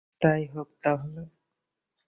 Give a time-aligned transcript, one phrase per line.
[0.03, 1.21] বেশ, তাই হোক তাহলে!